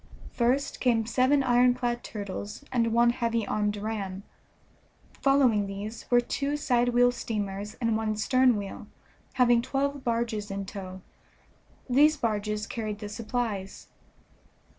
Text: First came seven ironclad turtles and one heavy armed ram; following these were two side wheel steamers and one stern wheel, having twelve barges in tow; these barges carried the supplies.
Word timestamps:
First 0.31 0.79
came 0.79 1.05
seven 1.05 1.43
ironclad 1.43 2.03
turtles 2.03 2.63
and 2.71 2.91
one 2.91 3.11
heavy 3.11 3.45
armed 3.45 3.77
ram; 3.77 4.23
following 5.21 5.67
these 5.67 6.09
were 6.09 6.19
two 6.19 6.57
side 6.57 6.89
wheel 6.89 7.11
steamers 7.11 7.75
and 7.75 7.95
one 7.95 8.15
stern 8.17 8.55
wheel, 8.57 8.87
having 9.33 9.61
twelve 9.61 10.03
barges 10.03 10.49
in 10.49 10.65
tow; 10.65 11.03
these 11.87 12.17
barges 12.17 12.65
carried 12.65 12.97
the 12.97 13.09
supplies. 13.09 13.89